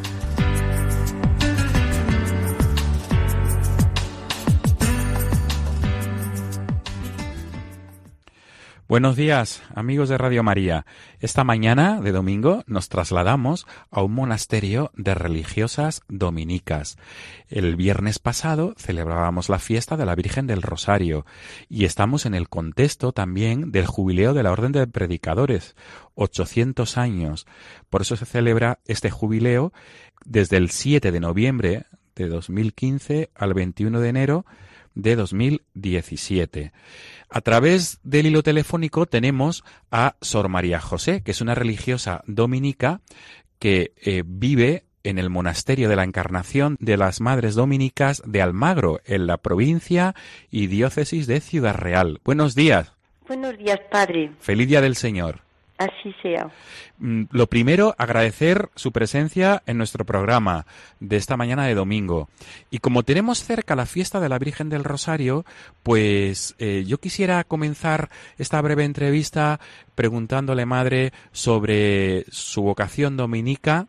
[8.88, 10.86] Buenos días, amigos de Radio María.
[11.20, 16.96] Esta mañana de domingo nos trasladamos a un monasterio de religiosas dominicas.
[17.50, 21.26] El viernes pasado celebrábamos la fiesta de la Virgen del Rosario
[21.68, 25.76] y estamos en el contexto también del jubileo de la Orden de Predicadores,
[26.14, 27.46] 800 años.
[27.90, 29.74] Por eso se celebra este jubileo
[30.24, 31.84] desde el 7 de noviembre
[32.14, 34.46] de 2015 al 21 de enero
[34.94, 36.72] de 2017.
[37.30, 43.00] A través del hilo telefónico tenemos a Sor María José, que es una religiosa dominica
[43.58, 49.00] que eh, vive en el monasterio de la Encarnación de las Madres Dominicas de Almagro,
[49.04, 50.14] en la provincia
[50.50, 52.20] y diócesis de Ciudad Real.
[52.24, 52.92] Buenos días.
[53.26, 54.32] Buenos días, padre.
[54.40, 55.47] Feliz día del Señor.
[55.78, 56.50] Así sea.
[56.98, 60.66] Mm, lo primero, agradecer su presencia en nuestro programa
[60.98, 62.28] de esta mañana de domingo.
[62.68, 65.46] Y como tenemos cerca la fiesta de la Virgen del Rosario,
[65.84, 69.60] pues eh, yo quisiera comenzar esta breve entrevista
[69.94, 73.86] preguntándole, madre, sobre su vocación dominica,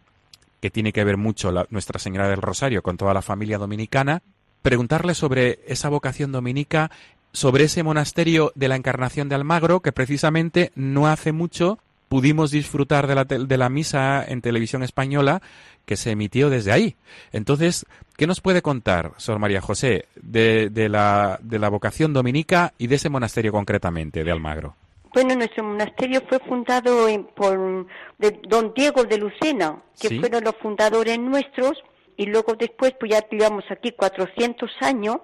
[0.62, 4.22] que tiene que ver mucho la, Nuestra Señora del Rosario con toda la familia dominicana.
[4.62, 6.92] Preguntarle sobre esa vocación dominica
[7.32, 13.08] sobre ese monasterio de la Encarnación de Almagro, que precisamente no hace mucho pudimos disfrutar
[13.08, 15.42] de la, de la misa en televisión española
[15.86, 16.96] que se emitió desde ahí.
[17.32, 17.86] Entonces,
[18.18, 22.88] ¿qué nos puede contar, Sor María José, de, de, la, de la vocación dominica y
[22.88, 24.76] de ese monasterio concretamente de Almagro?
[25.14, 31.18] Bueno, nuestro monasterio fue fundado por de don Diego de Lucena, que fueron los fundadores
[31.20, 31.84] nuestros,
[32.18, 35.18] y luego después, pues ya llevamos aquí 400 años,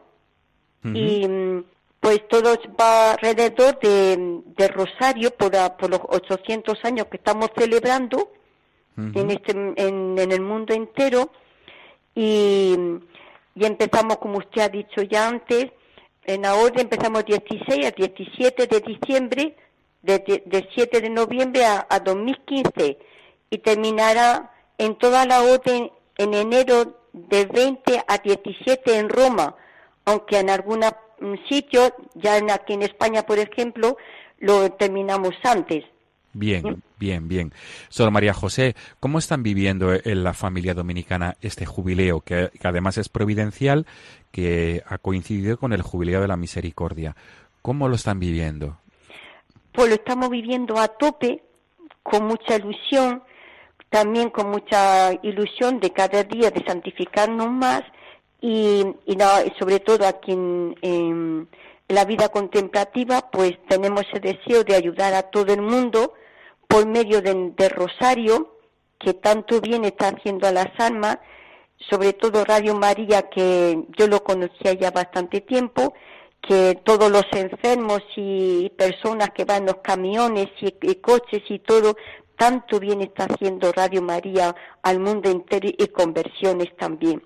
[0.83, 1.27] y
[2.05, 8.31] pues todo va alrededor de, Rosario por, por, los 800 años que estamos celebrando
[8.95, 11.31] en, este, en, el mundo entero.
[12.13, 12.75] Y,
[13.55, 15.71] empezamos, como usted ha dicho ya antes,
[16.25, 19.55] en ahora empezamos 16 a 17 de diciembre,
[20.03, 22.99] de, 7 de noviembre a, a, 2015
[23.49, 25.89] y terminará en toda la orden
[26.19, 29.55] en enero de 20 a 17 en Roma,
[30.05, 30.93] aunque en algunas
[31.47, 33.97] sitio, ya aquí en España, por ejemplo,
[34.39, 35.83] lo terminamos antes.
[36.33, 37.53] Bien, bien, bien.
[37.87, 43.07] Sor María José, ¿cómo están viviendo en la familia dominicana este jubileo, que, además es
[43.07, 43.85] providencial,
[44.31, 47.15] que ha coincidido con el jubileo de la misericordia?
[47.61, 48.77] ¿Cómo lo están viviendo?
[49.71, 51.41] Pues lo estamos viviendo a tope,
[52.03, 53.23] con mucha ilusión,
[53.89, 57.83] también con mucha ilusión de cada día de santificarnos más
[58.45, 59.17] y,
[59.57, 61.47] sobre todo aquí en,
[61.87, 66.13] la vida contemplativa, pues tenemos ese deseo de ayudar a todo el mundo
[66.67, 68.57] por medio de Rosario,
[68.99, 71.19] que tanto bien está haciendo a las almas,
[71.89, 75.93] sobre todo Radio María, que yo lo conocía ya bastante tiempo,
[76.41, 81.59] que todos los enfermos y personas que van en los camiones y, y, coches y
[81.59, 81.95] todo,
[82.35, 87.21] tanto bien está haciendo Radio María al mundo entero y conversiones también.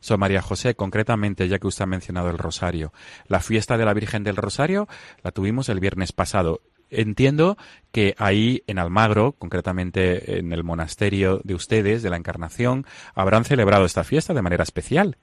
[0.00, 2.92] So, María José, concretamente, ya que usted ha mencionado el Rosario,
[3.26, 4.88] la fiesta de la Virgen del Rosario
[5.22, 6.60] la tuvimos el viernes pasado.
[6.90, 7.56] Entiendo
[7.90, 12.84] que ahí en Almagro, concretamente en el monasterio de ustedes, de la Encarnación,
[13.14, 15.16] habrán celebrado esta fiesta de manera especial.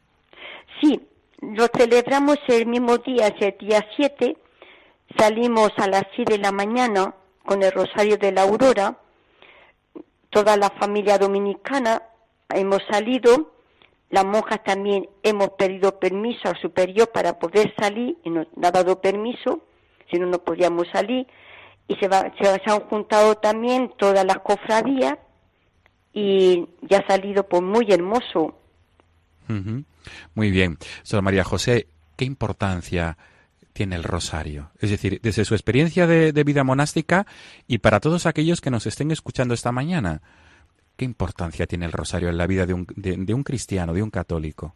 [0.81, 0.99] Sí,
[1.41, 4.35] lo celebramos el mismo día, el día 7.
[5.17, 7.13] Salimos a las 6 de la mañana
[7.45, 8.97] con el Rosario de la Aurora.
[10.31, 12.01] Toda la familia dominicana
[12.49, 13.51] hemos salido
[14.09, 18.99] las monjas también hemos pedido permiso al superior para poder salir y nos ha dado
[19.01, 19.61] permiso,
[20.09, 21.27] si no, no podíamos salir.
[21.87, 25.17] Y se, va, se, han juntado también todas las cofradías
[26.13, 28.55] y ya ha salido pues muy hermoso.
[30.35, 30.77] Muy bien.
[31.03, 33.17] Sor María José, ¿qué importancia
[33.73, 34.71] tiene el rosario?
[34.79, 37.25] Es decir, desde su experiencia de vida monástica
[37.67, 40.21] y para todos aquellos que nos estén escuchando esta mañana.
[40.99, 44.09] ¿Qué importancia tiene el rosario en la vida de un, de, un cristiano, de un
[44.09, 44.75] católico?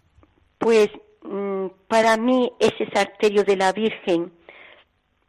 [0.58, 0.88] Pues
[1.22, 4.32] mm, para mí es ese arterio de la Virgen,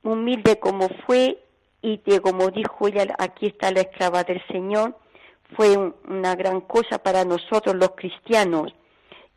[0.04, 1.42] humilde como fue
[1.82, 4.96] y de, como dijo ella, aquí está la esclava del Señor,
[5.56, 5.76] fue
[6.06, 8.72] una gran cosa para nosotros los cristianos.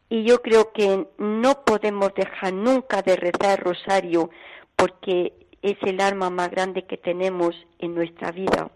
[0.10, 4.30] Y yo creo que no podemos dejar nunca de rezar el rosario
[4.76, 5.34] porque
[5.64, 8.70] es el arma más grande que tenemos en nuestra vida.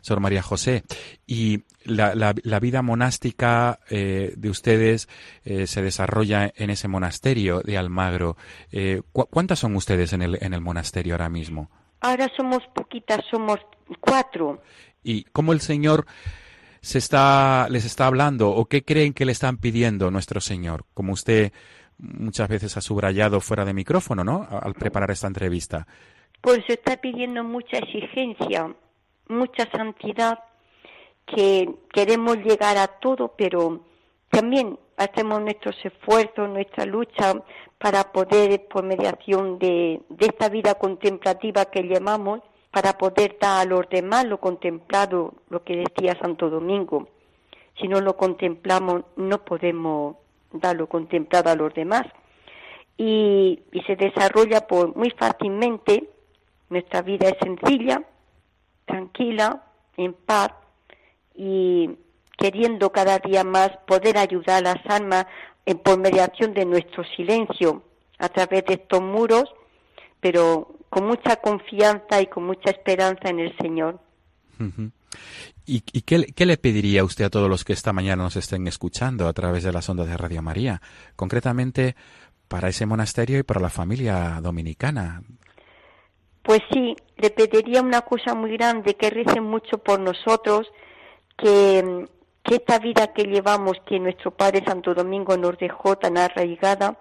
[0.00, 0.84] Sor María José,
[1.26, 5.08] y la, la, vida monástica eh, de ustedes
[5.44, 8.36] eh, se desarrolla en ese monasterio de Almagro.
[8.72, 11.70] Eh, ¿Cuántas son ustedes en el, en el monasterio ahora mismo?
[12.00, 13.58] Ahora somos poquitas, somos
[14.00, 14.62] cuatro.
[15.02, 16.06] ¿Y cómo el Señor
[16.80, 20.84] se está, les está hablando o qué creen que le están pidiendo nuestro Señor?
[20.94, 21.52] Como usted
[21.98, 24.46] muchas veces ha subrayado fuera de micrófono, ¿no?
[24.50, 25.86] Al preparar esta entrevista.
[26.40, 28.72] Pues se está pidiendo mucha exigencia,
[29.28, 30.38] mucha santidad,
[31.26, 33.80] que queremos llegar a todo, pero
[34.30, 37.34] también hacemos nuestros esfuerzos, nuestra lucha
[37.78, 43.88] para poder, por mediación de, esta vida contemplativa que llamamos, para poder dar a los
[43.88, 47.08] demás lo contemplado, lo que decía Santo Domingo.
[47.80, 50.16] Si no lo contemplamos, no podemos
[50.52, 52.04] dar lo contemplado a los demás.
[52.96, 56.10] Y, y se desarrolla por, muy fácilmente,
[56.68, 58.02] nuestra vida es sencilla,
[58.88, 59.62] tranquila,
[59.96, 60.50] en paz
[61.34, 61.90] y
[62.36, 65.26] queriendo cada día más poder ayudar a las almas
[65.66, 67.82] en, por mediación de nuestro silencio
[68.18, 69.44] a través de estos muros,
[70.20, 74.00] pero con mucha confianza y con mucha esperanza en el Señor.
[75.66, 79.32] ¿Y, qué, le pediría usted a todos los que esta mañana nos estén escuchando a
[79.32, 80.80] través de las ondas de Radio María,
[81.14, 81.94] concretamente
[82.48, 85.22] para ese monasterio y para la familia dominicana?
[86.48, 90.66] Pues sí, le pediría una cosa muy grande, que recen mucho por nosotros,
[91.36, 92.06] que,
[92.44, 96.98] esta vida que llevamos, que nuestro Padre Santo Domingo nos dejó tan arraigada,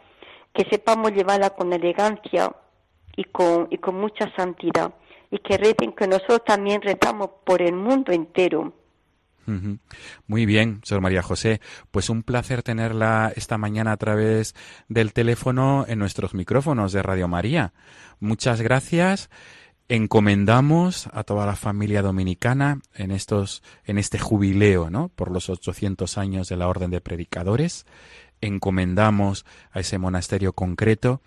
[0.53, 2.53] que sepamos llevarla con elegancia
[3.15, 4.93] y con, y con mucha santidad
[5.31, 8.73] y que recen que nosotros también rezamos por el mundo entero.
[10.27, 11.61] Muy bien, señor María José.
[11.91, 14.55] Pues un placer tenerla esta mañana a través
[14.89, 17.73] del teléfono en nuestros micrófonos de Radio María.
[18.19, 19.29] Muchas gracias.
[19.89, 25.07] Encomendamos a toda la familia dominicana en estos, en este jubileo, ¿no?
[25.09, 27.85] Por los 800 años de la Orden de Predicadores.
[28.41, 31.21] Encomendamos a ese monasterio concreto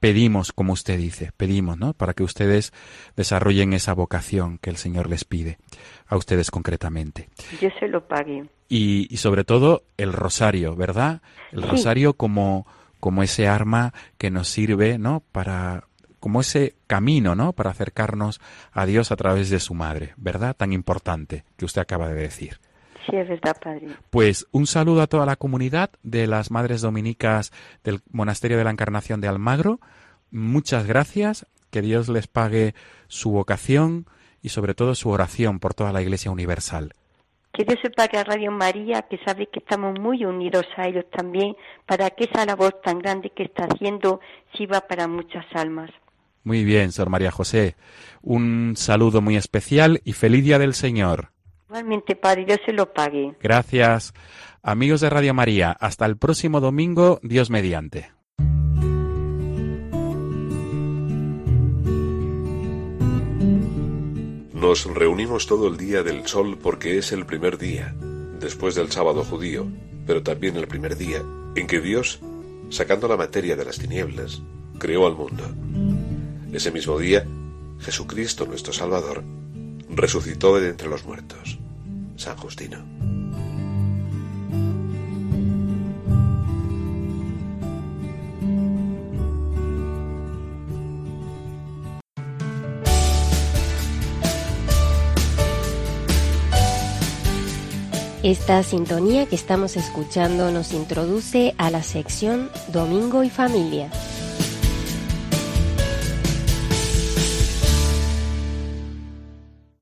[0.00, 1.92] pedimos, como usted dice, pedimos, ¿no?
[1.92, 2.72] Para que ustedes
[3.16, 5.58] desarrollen esa vocación que el Señor les pide,
[6.06, 7.28] a ustedes concretamente.
[7.60, 8.44] Yo se lo pague.
[8.68, 11.22] Y, y sobre todo el rosario, ¿verdad?
[11.52, 12.66] El rosario como,
[13.00, 15.22] como ese arma que nos sirve, ¿no?
[15.32, 15.84] Para,
[16.20, 17.52] como ese camino, ¿no?
[17.52, 18.40] Para acercarnos
[18.72, 20.56] a Dios a través de su madre, ¿verdad?
[20.56, 22.58] Tan importante que usted acaba de decir.
[23.06, 23.88] Sí, es verdad, padre.
[24.10, 27.52] Pues un saludo a toda la comunidad de las Madres Dominicas
[27.84, 29.80] del Monasterio de la Encarnación de Almagro.
[30.30, 32.74] Muchas gracias, que Dios les pague
[33.06, 34.06] su vocación
[34.42, 36.94] y sobre todo su oración por toda la Iglesia Universal.
[37.52, 41.04] Que Dios se pague a Radio María, que sabe que estamos muy unidos a ellos
[41.10, 44.20] también, para que esa labor tan grande que está haciendo
[44.56, 45.90] sirva para muchas almas.
[46.44, 47.76] Muy bien, Sor María José.
[48.22, 51.30] Un saludo muy especial y feliz día del Señor.
[51.68, 53.34] Igualmente, Padre, Dios se lo pague.
[53.40, 54.14] Gracias.
[54.62, 58.12] Amigos de Radio María, hasta el próximo domingo, Dios mediante.
[64.54, 67.94] Nos reunimos todo el día del sol porque es el primer día,
[68.40, 69.66] después del sábado judío,
[70.06, 71.22] pero también el primer día
[71.56, 72.20] en que Dios,
[72.70, 74.42] sacando la materia de las tinieblas,
[74.78, 75.44] creó al mundo.
[76.52, 77.26] Ese mismo día,
[77.80, 79.22] Jesucristo nuestro Salvador
[79.88, 81.58] resucitó de entre los muertos.
[82.16, 82.84] San Justino.
[98.26, 103.88] Esta sintonía que estamos escuchando nos introduce a la sección Domingo y Familia.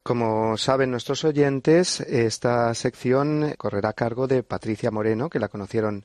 [0.05, 6.05] Como saben nuestros oyentes, esta sección correrá a cargo de Patricia Moreno, que la conocieron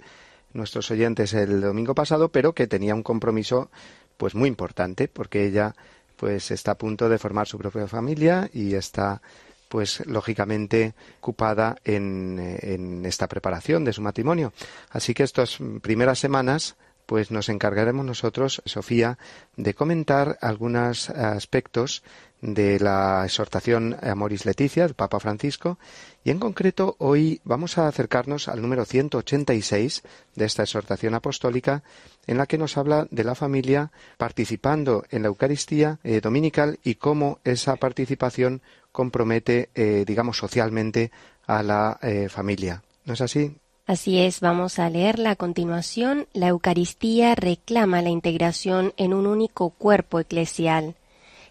[0.54, 3.70] nuestros oyentes el domingo pasado, pero que tenía un compromiso
[4.16, 5.76] pues muy importante, porque ella
[6.16, 9.22] pues está a punto de formar su propia familia y está
[9.68, 14.54] pues lógicamente ocupada en, en esta preparación de su matrimonio.
[14.92, 19.18] Así que estas primeras semanas pues nos encargaremos nosotros, Sofía,
[19.58, 22.04] de comentar algunos aspectos
[22.42, 25.78] de la exhortación Amoris Leticia del Papa Francisco
[26.24, 30.04] y en concreto hoy vamos a acercarnos al número 186
[30.36, 31.84] de esta exhortación apostólica
[32.28, 36.96] en la que nos habla de la familia participando en la Eucaristía eh, dominical y
[36.96, 38.62] cómo esa participación
[38.92, 41.12] compromete, eh, digamos, socialmente
[41.46, 42.84] a la eh, familia.
[43.06, 43.56] ¿No es así?
[43.86, 46.28] Así es, vamos a leerla a continuación.
[46.32, 50.96] La Eucaristía reclama la integración en un único cuerpo eclesial.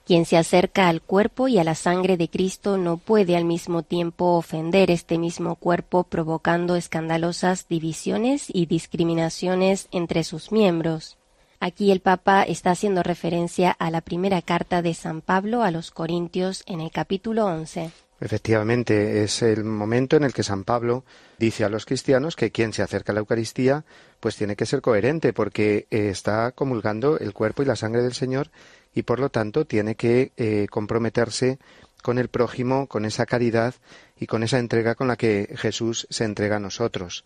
[0.08, 3.82] Quien se acerca al cuerpo y a la sangre de Cristo no puede al mismo
[3.82, 11.18] tiempo ofender este mismo cuerpo provocando escandalosas divisiones y discriminaciones entre sus miembros.
[11.60, 15.90] Aquí el Papa está haciendo referencia a la primera carta de San Pablo a los
[15.90, 17.90] Corintios en el capítulo 11.
[18.20, 21.04] Efectivamente, es el momento en el que San Pablo
[21.38, 23.84] dice a los cristianos que quien se acerca a la Eucaristía
[24.20, 28.14] pues tiene que ser coherente porque eh, está comulgando el cuerpo y la sangre del
[28.14, 28.50] Señor
[28.98, 31.60] y por lo tanto tiene que eh, comprometerse
[32.02, 33.76] con el prójimo, con esa caridad
[34.18, 37.24] y con esa entrega con la que Jesús se entrega a nosotros.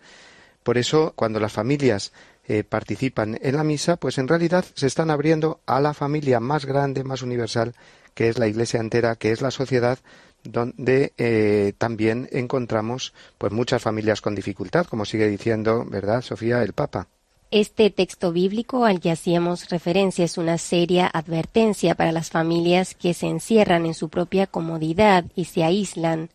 [0.63, 2.13] Por eso, cuando las familias
[2.47, 6.67] eh, participan en la misa, pues en realidad se están abriendo a la familia más
[6.67, 7.75] grande, más universal,
[8.13, 9.99] que es la Iglesia entera, que es la sociedad,
[10.45, 16.75] donde eh, también encontramos pues muchas familias con dificultad, como sigue diciendo, ¿verdad, Sofía, el
[16.75, 17.09] Papa?
[17.53, 23.13] Este texto bíblico al que hacíamos referencia es una seria advertencia para las familias que
[23.13, 26.31] se encierran en su propia comodidad y se aíslan,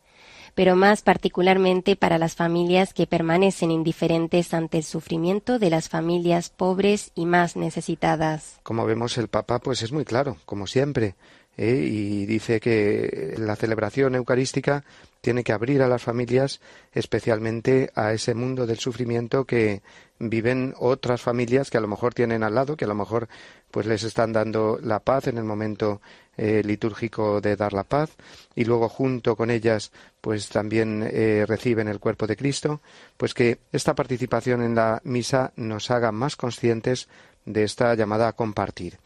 [0.54, 6.52] pero más particularmente para las familias que permanecen indiferentes ante el sufrimiento de las familias
[6.52, 8.60] pobres y más necesitadas.
[8.62, 11.16] Como vemos el Papa pues es muy claro, como siempre,
[11.58, 11.88] ¿eh?
[11.90, 14.84] y dice que la celebración eucarística
[15.22, 16.62] tiene que abrir a las familias
[16.94, 19.82] especialmente a ese mundo del sufrimiento que
[20.20, 23.28] viven otras familias que a lo mejor tienen al lado, que a lo mejor
[23.72, 26.02] pues les están dando la paz en el momento
[26.38, 28.12] eh, litúrgico de dar la paz
[28.56, 29.92] y luego junto con ellas
[30.22, 32.82] pues también eh, reciben el cuerpo de Cristo,
[33.18, 37.08] pues que esta participación en la misa nos haga más conscientes
[37.46, 39.00] de esta llamada a compartir.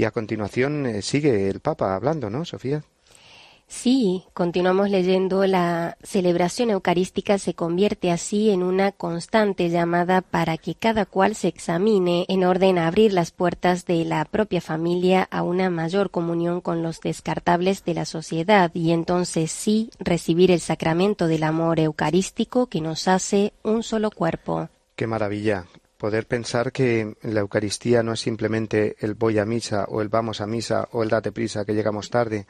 [0.00, 2.82] Y a continuación eh, sigue el Papa hablando, ¿no, Sofía?
[3.66, 10.74] Sí, continuamos leyendo, la celebración eucarística se convierte así en una constante llamada para que
[10.74, 15.42] cada cual se examine en orden a abrir las puertas de la propia familia a
[15.42, 21.26] una mayor comunión con los descartables de la sociedad y entonces sí recibir el sacramento
[21.26, 24.70] del amor eucarístico que nos hace un solo cuerpo.
[24.96, 25.66] Qué maravilla
[26.00, 30.40] poder pensar que la Eucaristía no es simplemente el voy a misa o el vamos
[30.40, 32.46] a misa o el date prisa que llegamos tarde,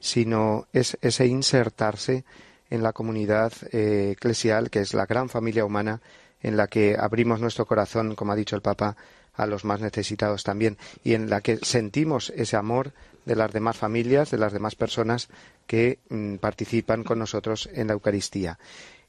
[0.00, 2.24] sino es ese insertarse
[2.70, 6.00] en la comunidad eh, eclesial, que es la gran familia humana
[6.42, 8.96] en la que abrimos nuestro corazón, como ha dicho el Papa,
[9.34, 12.92] a los más necesitados también, y en la que sentimos ese amor
[13.26, 15.28] de las demás familias, de las demás personas
[15.66, 18.58] que mm, participan con nosotros en la Eucaristía.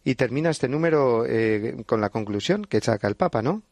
[0.04, 3.64] Y termina este número eh, con la conclusión que saca el Papa, ¿no?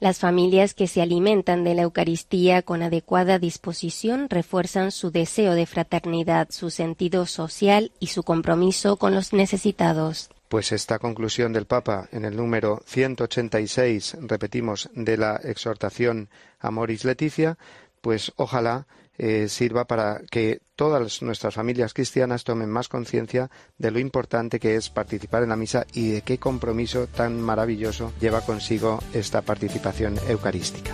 [0.00, 5.66] Las familias que se alimentan de la Eucaristía con adecuada disposición refuerzan su deseo de
[5.66, 10.30] fraternidad, su sentido social y su compromiso con los necesitados.
[10.48, 16.28] Pues esta conclusión del Papa en el número 186, repetimos, de la exhortación
[16.60, 17.58] Amoris Leticia,
[18.04, 18.86] pues ojalá
[19.16, 24.76] eh, sirva para que todas nuestras familias cristianas tomen más conciencia de lo importante que
[24.76, 30.18] es participar en la misa y de qué compromiso tan maravilloso lleva consigo esta participación
[30.28, 30.92] eucarística.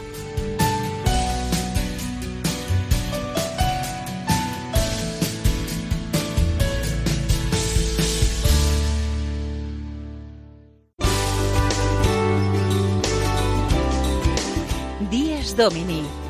[15.61, 16.30] Domini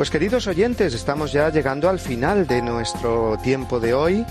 [0.00, 4.24] Pues queridos oyentes, estamos ya llegando al final de nuestro tiempo de hoy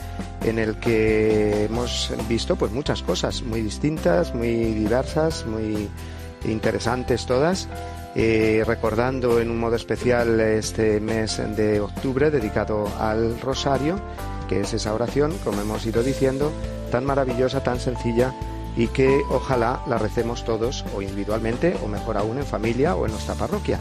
[0.44, 5.88] en el que hemos visto pues muchas cosas muy distintas, muy diversas, muy
[6.44, 7.68] interesantes todas.
[8.16, 14.02] Eh, recordando en un modo especial este mes de octubre dedicado al rosario,
[14.48, 16.52] que es esa oración, como hemos ido diciendo,
[16.92, 18.34] tan maravillosa, tan sencilla
[18.76, 23.12] y que ojalá la recemos todos o individualmente o mejor aún en familia o en
[23.12, 23.80] nuestra parroquia.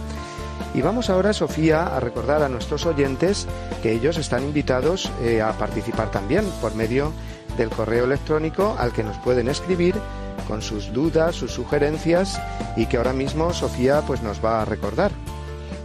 [0.75, 3.47] Y vamos ahora, Sofía, a recordar a nuestros oyentes
[3.83, 7.13] que ellos están invitados eh, a participar también por medio
[7.57, 9.95] del correo electrónico al que nos pueden escribir
[10.47, 12.41] con sus dudas, sus sugerencias
[12.77, 15.11] y que ahora mismo Sofía pues nos va a recordar.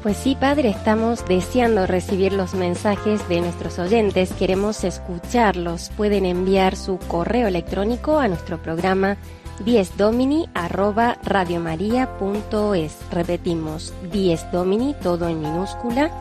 [0.04, 5.92] Pues sí, padre, estamos deseando recibir los mensajes de nuestros oyentes, queremos escucharlos.
[5.96, 9.18] Pueden enviar su correo electrónico a nuestro programa
[9.60, 12.93] 10domini arroba radiomaria.es.
[13.12, 16.12] Repetimos, 10domini todo en minúscula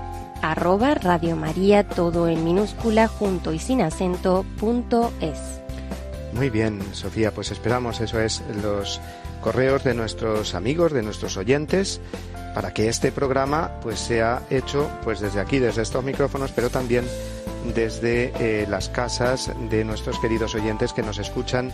[0.43, 5.39] arroba radiomaria todo en minúscula junto y sin acento punto es.
[6.35, 9.01] Muy bien, Sofía, pues esperamos, eso es, los
[9.41, 12.01] correos de nuestros amigos, de nuestros oyentes,
[12.55, 17.05] para que este programa pues sea hecho pues desde aquí, desde estos micrófonos, pero también
[17.75, 21.71] desde eh, las casas de nuestros queridos oyentes que nos escuchan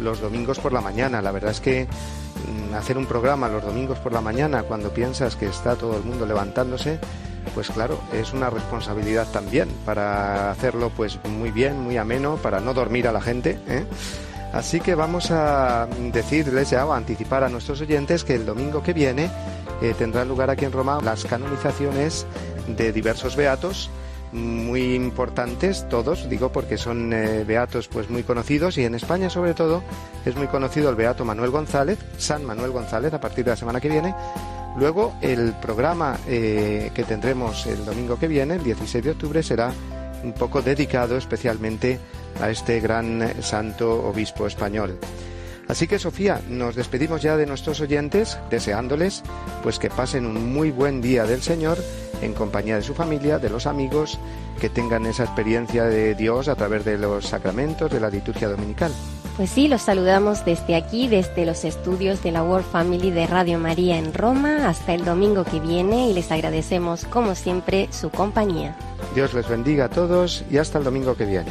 [0.00, 1.22] los domingos por la mañana.
[1.22, 5.36] La verdad es que mm, hacer un programa los domingos por la mañana cuando piensas
[5.36, 6.98] que está todo el mundo levantándose,
[7.54, 12.74] pues claro, es una responsabilidad también para hacerlo pues muy bien, muy ameno, para no
[12.74, 13.58] dormir a la gente.
[13.68, 13.84] ¿eh?
[14.52, 18.92] Así que vamos a decirles ya o anticipar a nuestros oyentes que el domingo que
[18.92, 19.30] viene
[19.80, 22.26] eh, tendrá lugar aquí en Roma las canonizaciones
[22.66, 23.90] de diversos beatos
[24.32, 29.54] muy importantes todos, digo porque son eh, beatos pues muy conocidos y en España sobre
[29.54, 29.82] todo
[30.24, 33.80] es muy conocido el beato Manuel González, San Manuel González a partir de la semana
[33.80, 34.14] que viene.
[34.78, 39.72] Luego el programa eh, que tendremos el domingo que viene, el 16 de octubre, será
[40.22, 41.98] un poco dedicado especialmente
[42.40, 44.98] a este gran eh, santo obispo español.
[45.66, 49.22] Así que Sofía, nos despedimos ya de nuestros oyentes, deseándoles
[49.62, 51.78] pues que pasen un muy buen día del Señor
[52.22, 54.18] en compañía de su familia, de los amigos,
[54.60, 58.92] que tengan esa experiencia de Dios a través de los sacramentos, de la liturgia dominical.
[59.36, 63.58] Pues sí, los saludamos desde aquí, desde los estudios de la World Family de Radio
[63.58, 68.76] María en Roma, hasta el domingo que viene y les agradecemos como siempre su compañía.
[69.14, 71.50] Dios les bendiga a todos y hasta el domingo que viene.